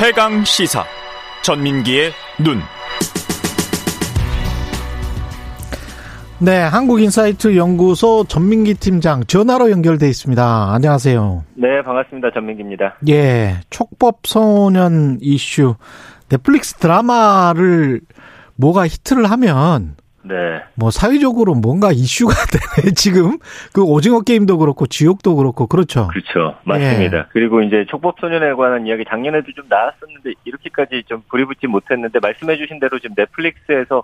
[0.00, 0.82] 최강 시사
[1.42, 2.12] 전민기의
[2.42, 2.60] 눈.
[6.38, 10.72] 네, 한국인사이트 연구소 전민기 팀장 전화로 연결돼 있습니다.
[10.72, 11.44] 안녕하세요.
[11.52, 12.30] 네, 반갑습니다.
[12.32, 12.96] 전민기입니다.
[13.10, 15.74] 예, 촉법 소년 이슈
[16.30, 18.00] 넷플릭스 드라마를
[18.56, 20.62] 뭐가 히트를 하면 네.
[20.74, 22.34] 뭐 사회적으로 뭔가 이슈가
[22.82, 22.92] 되네.
[22.94, 23.38] 지금
[23.72, 26.08] 그 오징어 게임도 그렇고 지옥도 그렇고 그렇죠.
[26.08, 26.56] 그렇죠.
[26.64, 27.18] 맞습니다.
[27.18, 27.24] 예.
[27.30, 32.56] 그리고 이제 촉법 소년에 관한 이야기 작년에도 좀 나왔었는데 이렇게까지 좀 불이 붙지 못했는데 말씀해
[32.56, 34.02] 주신 대로 지금 넷플릭스에서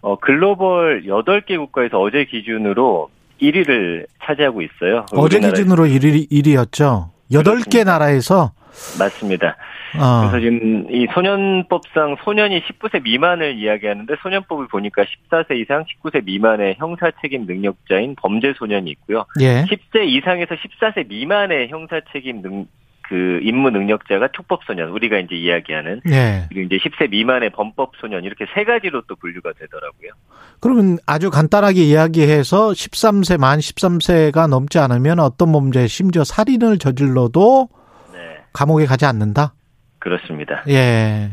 [0.00, 3.10] 어 글로벌 8개 국가에서 어제 기준으로
[3.42, 5.06] 1위를 차지하고 있어요.
[5.12, 7.10] 어제 기준으로 1위 1위였죠.
[7.32, 8.52] 8개 나라에서
[8.98, 9.56] 맞습니다.
[9.98, 10.30] 어.
[10.30, 17.10] 그래서 지금 이 소년법상 소년이 19세 미만을 이야기하는데 소년법을 보니까 14세 이상 19세 미만의 형사
[17.22, 19.24] 책임 능력자인 범죄 소년이 있고요.
[19.40, 19.64] 예.
[19.64, 22.66] 10세 이상에서 14세 미만의 형사 책임 능,
[23.08, 26.44] 그 임무 능력자가 촉법 소년 우리가 이제 이야기하는 예.
[26.50, 30.10] 그리고 이제 10세 미만의 범법 소년 이렇게 세 가지로 또 분류가 되더라고요.
[30.60, 37.77] 그러면 아주 간단하게 이야기해서 13세 만 13세가 넘지 않으면 어떤 범죄 심지어 살인을 저질러도 네.
[38.52, 39.54] 감옥에 가지 않는다.
[39.98, 40.62] 그렇습니다.
[40.68, 41.32] 예.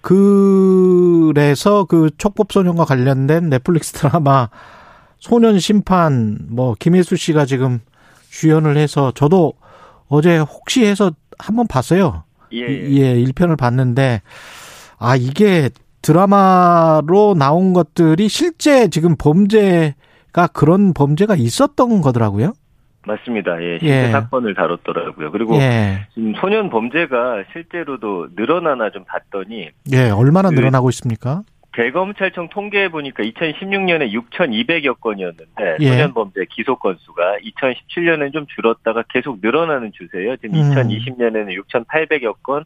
[0.00, 4.48] 그래서 그 촉법소년과 관련된 넷플릭스 드라마
[5.18, 7.80] 소년 심판 뭐 김혜수 씨가 지금
[8.30, 9.54] 주연을 해서 저도
[10.08, 12.24] 어제 혹시 해서 한번 봤어요.
[12.52, 14.20] 예, 예, 1편을 봤는데
[14.98, 15.70] 아 이게
[16.02, 22.52] 드라마로 나온 것들이 실제 지금 범죄가 그런 범죄가 있었던 거더라고요.
[23.06, 23.62] 맞습니다.
[23.62, 24.10] 예, 실제 예.
[24.10, 25.32] 사건을 다뤘더라고요.
[25.32, 26.06] 그리고 예.
[26.14, 31.42] 지금 소년 범죄가 실제로도 늘어나나 좀 봤더니 예, 얼마나 그 늘어나고 있습니까?
[31.72, 35.88] 대검찰청 통계해 보니까 2016년에 6,200여 건이었는데 예.
[35.88, 40.36] 소년 범죄 기소 건수가 2017년에는 좀 줄었다가 계속 늘어나는 추세예요.
[40.36, 40.70] 지금 음.
[40.70, 42.64] 2020년에는 6,800여 건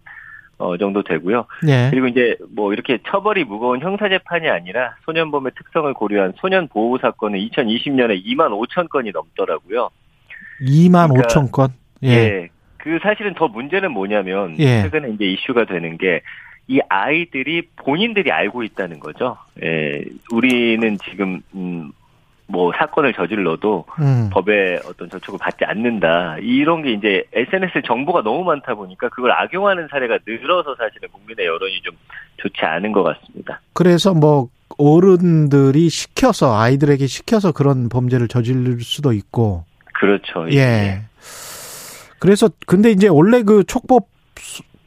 [0.59, 1.47] 어, 정도 되고요.
[1.69, 1.89] 예.
[1.91, 7.39] 그리고 이제 뭐 이렇게 처벌이 무거운 형사 재판이 아니라 소년범의 특성을 고려한 소년 보호 사건은
[7.39, 9.91] 2020년에 2만 5천 건이 넘더라고요.
[10.61, 11.73] 2만 그러니까, 5천 건.
[12.03, 12.09] 예.
[12.09, 12.49] 예.
[12.77, 14.83] 그 사실은 더 문제는 뭐냐면 예.
[14.83, 16.21] 최근에 이제 이슈가 되는 게
[16.69, 19.37] 이 아이들이 본인들이 알고 있다는 거죠.
[19.63, 20.05] 예.
[20.33, 21.93] 우리는 지금 음,
[22.49, 24.31] 뭐 사건을 저질러도 음.
[24.33, 26.39] 법의 어떤 저촉을 받지 않는다.
[26.41, 31.83] 이런 게 이제 SNS 정보가 너무 많다 보니까 그걸 악용하는 사례가 늘어서 사실은 국민의 여론이
[31.83, 31.97] 좀
[32.39, 33.61] 좋지 않은 것 같습니다.
[33.73, 39.65] 그래서 뭐 어른들이 시켜서 아이들에게 시켜서 그런 범죄를 저지를 수도 있고
[40.01, 40.51] 그렇죠.
[40.53, 41.03] 예.
[42.19, 44.09] 그래서 근데 이제 원래 그 촉법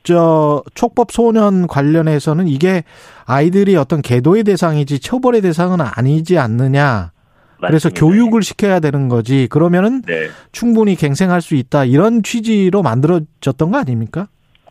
[0.03, 2.83] 저 촉법 소년 관련해서는 이게
[3.25, 7.11] 아이들이 어떤 계도의 대상이지 처벌의 대상은 아니지 않느냐.
[7.59, 7.99] 그래서 맞습니다.
[7.99, 9.47] 교육을 시켜야 되는 거지.
[9.49, 10.27] 그러면은 네.
[10.51, 11.85] 충분히 갱생할 수 있다.
[11.85, 14.27] 이런 취지로 만들어졌던 거 아닙니까?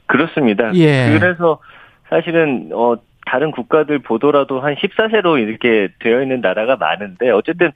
[0.07, 0.75] 그렇습니다.
[0.75, 1.19] 예.
[1.19, 1.61] 그래서
[2.09, 7.73] 사실은 어 다른 국가들 보더라도 한 14세로 이렇게 되어 있는 나라가 많은데 어쨌든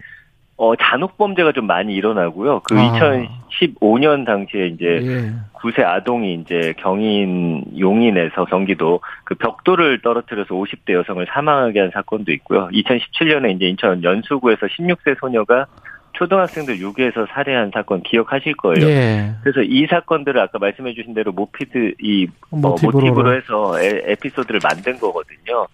[0.57, 2.61] 어 잔혹 범죄가 좀 많이 일어나고요.
[2.61, 3.27] 그 아.
[3.51, 5.33] 2015년 당시에 이제 예.
[5.55, 12.69] 9세 아동이 이제 경인 용인에서 경기도 그 벽돌을 떨어뜨려서 50대 여성을 사망하게 한 사건도 있고요.
[12.69, 15.67] 2017년에 이제 인천 연수구에서 16세 소녀가
[16.15, 18.87] 초등학생들 유괴해서 살해한 사건 기억하실 거예요.
[18.87, 19.35] 예.
[19.43, 22.93] 그래서 이 사건들을 아까 말씀해 주신 대로 모피드 이뭐 모티브로.
[23.01, 25.67] 모티브로 해서 에, 에피소드를 만든 거거든요.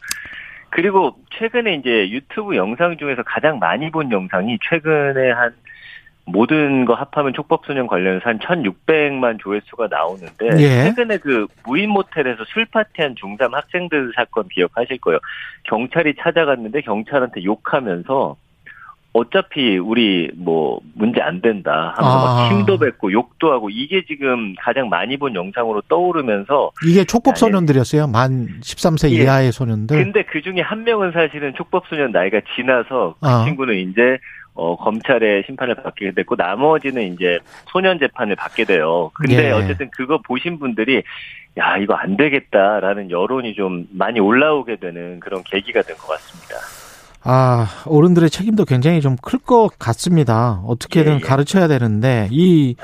[0.70, 5.54] 그리고 최근에 이제 유튜브 영상 중에서 가장 많이 본 영상이 최근에 한
[6.30, 10.84] 모든 거 합하면 촉법소년 관련해서 한 1,600만 조회수가 나오는데 예.
[10.84, 15.18] 최근에 그 무인 모텔에서 술 파티한 중3 학생들 사건 기억하실 거예요.
[15.64, 18.36] 경찰이 찾아갔는데 경찰한테 욕하면서
[19.18, 22.24] 어차피 우리 뭐 문제 안 된다 하면서 아.
[22.24, 28.06] 막 힘도 뱉고 욕도 하고 이게 지금 가장 많이 본 영상으로 떠오르면서 이게 촉법 소년들이었어요.
[28.06, 29.22] 만 13세 예.
[29.22, 29.96] 이하의 소년들.
[30.02, 33.44] 근데 그 중에 한 명은 사실은 촉법 소년 나이가 지나서 그 아.
[33.44, 34.18] 친구는 이제
[34.54, 37.38] 어, 검찰의 심판을 받게 됐고, 나머지는 이제
[37.70, 39.08] 소년 재판을 받게 돼요.
[39.14, 39.50] 근데 예.
[39.52, 41.00] 어쨌든 그거 보신 분들이,
[41.58, 46.56] 야, 이거 안 되겠다라는 여론이 좀 많이 올라오게 되는 그런 계기가 된 것 같습니다.
[47.30, 50.62] 아, 어른들의 책임도 굉장히 좀 클 것 같습니다.
[50.66, 51.20] 어떻게든 예, 예.
[51.20, 52.74] 가르쳐야 되는데, 이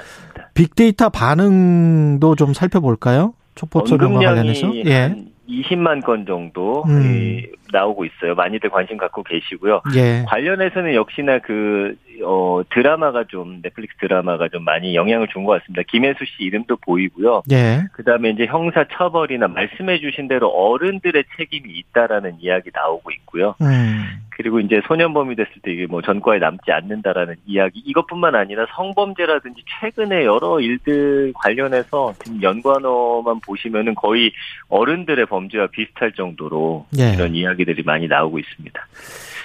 [0.54, 3.34] 빅데이터 반응도 좀 살펴볼까요?
[3.54, 4.74] 촉법 소년과 관련해서?
[4.84, 4.94] 예.
[5.00, 7.40] 한 20만 건 정도 음.
[7.74, 8.34] 이, 나오고 있어요.
[8.34, 9.82] 많이들 관심 갖고 계시고요.
[9.96, 10.24] 예.
[10.28, 15.82] 관련해서는 역시나 그, 어, 드라마가 좀, 넷플릭스 드라마가 좀 많이 영향을 준 것 같습니다.
[15.88, 17.42] 김혜수 씨 이름도 보이고요.
[17.52, 17.82] 예.
[17.92, 23.54] 그 다음에 이제 형사 처벌이나 말씀해 주신 대로 어른들의 책임이 있다라는 이야기 나오고 있고요.
[23.60, 24.04] 음.
[24.36, 30.24] 그리고 이제 소년범이 됐을 때 이게 뭐 전과에 남지 않는다라는 이야기 이것뿐만 아니라 성범죄라든지 최근에
[30.24, 34.32] 여러 일들 관련해서 지금 연관어만 보시면은 거의
[34.68, 37.12] 어른들의 범죄와 비슷할 정도로 예.
[37.14, 38.86] 이런 이야기 들이 많이 나오고 있습니다.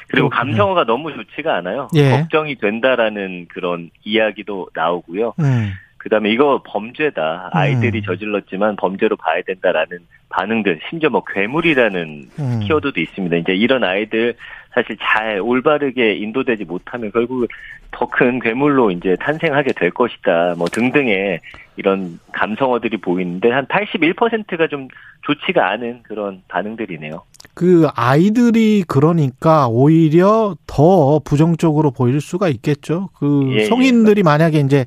[0.07, 0.29] 그리고.
[0.29, 1.87] 감성어가 너무 좋지가 않아요.
[1.95, 2.09] 예.
[2.11, 5.33] 걱정이 된다라는 그런 이야기도 나오고요.
[5.39, 5.71] 음.
[5.97, 7.49] 그다음에 이거 범죄다.
[7.51, 8.03] 아이들이 음.
[8.03, 9.99] 저질렀지만 범죄로 봐야 된다라는
[10.29, 12.59] 반응들, 심지어 뭐 괴물이라는 음.
[12.63, 13.35] 키워드도 있습니다.
[13.37, 14.35] 이제 이런 아이들
[14.73, 17.47] 사실 잘 올바르게 인도되지 못하면 결국
[17.91, 20.55] 더 큰 괴물로 이제 탄생하게 될 것이다.
[20.57, 21.39] 뭐 등등의
[21.75, 24.87] 이런 감성어들이 보이는데 한 81%가 좀
[25.23, 27.23] 좋지가 않은 그런 반응들이네요.
[27.53, 33.09] 그 아이들이 그러니까 오히려 더 부정적으로 보일 수가 있겠죠.
[33.17, 33.65] 그 예, 예.
[33.65, 34.85] 성인들이 만약에 이제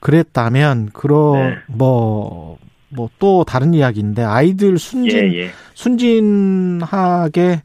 [0.00, 1.56] 그랬다면 그러 네.
[1.68, 2.58] 뭐
[2.94, 5.50] 뭐 또 다른 이야기인데 아이들 순진 예, 예.
[5.74, 7.62] 순진하게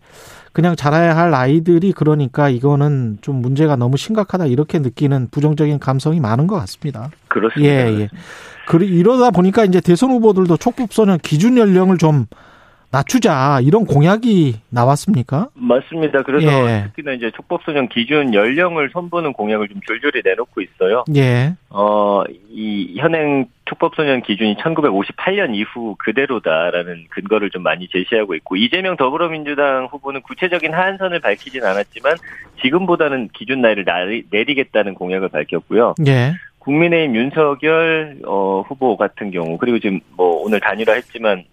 [0.53, 6.47] 그냥 자라야 할 아이들이 그러니까 이거는 좀 문제가 너무 심각하다 이렇게 느끼는 부정적인 감성이 많은
[6.47, 7.11] 것 같습니다.
[7.27, 7.71] 그렇습니다.
[7.71, 8.09] 예, 예.
[8.67, 12.25] 그리 이러다 보니까 이제 대선 후보들도 촉법소년 기준 연령을 좀
[12.89, 15.49] 낮추자 이런 공약이 나왔습니까?
[15.53, 16.23] 맞습니다.
[16.23, 16.83] 그래서 예.
[16.85, 21.03] 특히나 이제 촉법소년 기준 연령을 선보는 공약을 좀 줄줄이 내놓고 있어요.
[21.15, 21.53] 예.
[21.69, 29.87] 어, 이 현행 촉법소년 기준이 1958년 이후 그대로다라는 근거를 좀 많이 제시하고 있고 이재명 더불어민주당
[29.91, 32.15] 후보는 구체적인 하한선을 밝히진 않았지만
[32.61, 33.85] 지금보다는 기준 나이를
[34.31, 35.95] 내리겠다는 공약을 밝혔고요.
[36.07, 36.33] 예.
[36.59, 41.43] 국민의힘 윤석열 어, 후보 같은 경우 그리고 지금 뭐 오늘 단일화했지만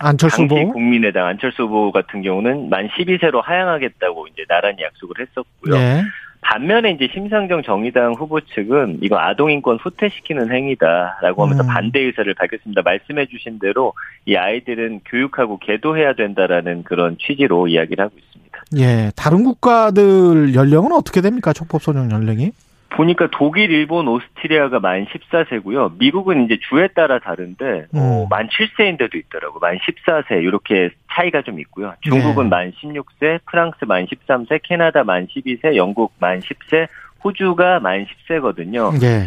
[0.00, 0.72] 안철수 당시 후보.
[0.72, 5.76] 국민의당 안철수 후보 같은 경우는 만 12세로 하향하겠다고 이제 나란히 약속을 했었고요.
[5.76, 6.02] 예.
[6.42, 11.68] 반면에 이제 심상정 정의당 후보 측은 이거 아동인권 후퇴시키는 행위다라고 하면서 음.
[11.68, 12.82] 반대 의사를 밝혔습니다.
[12.82, 13.94] 말씀해 주신 대로
[14.26, 18.58] 이 아이들은 교육하고 계도해야 된다라는 그런 취지로 이야기를 하고 있습니다.
[18.78, 19.12] 예.
[19.14, 21.52] 다른 국가들 연령은 어떻게 됩니까?
[21.52, 22.50] 촉법소년 연령이?
[22.96, 25.98] 보니까 독일, 일본, 오스트리아가 만 14세고요.
[25.98, 28.28] 미국은 이제 주에 따라 다른데 어, 음.
[28.28, 29.58] 만 7세인데도 있더라고.
[29.58, 31.94] 만 14세 이렇게 차이가 좀 있고요.
[32.02, 32.50] 중국은 네.
[32.50, 36.88] 만 16세, 프랑스 만 13세, 캐나다 만 12세, 영국 만 10세,
[37.24, 39.02] 호주가 만 10세거든요.
[39.02, 39.26] 예.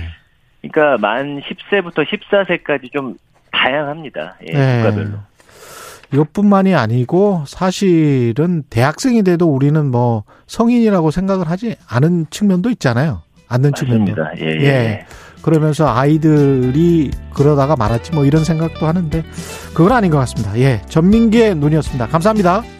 [0.62, 3.16] 그러니까 만 10세부터 14세까지 좀
[3.52, 4.38] 다양합니다.
[4.48, 4.84] 예, 네.
[4.84, 5.20] 국가별로.
[6.14, 13.25] 이것뿐만이 아니고 사실은 대학생이 돼도 우리는 뭐 성인이라고 생각을 하지 않은 측면도 있잖아요.
[13.48, 14.16] 않는 측면도.
[14.16, 14.46] 맞습니다.
[14.46, 14.66] 예, 예.
[14.66, 15.06] 예.
[15.42, 19.24] 그러면서 아이들이 그러다가 말았지 뭐 이런 생각도 하는데
[19.74, 20.58] 그건 아닌 것 같습니다.
[20.58, 20.82] 예.
[20.90, 22.08] 전민기의 눈이었습니다.
[22.08, 22.64] 감사합니다.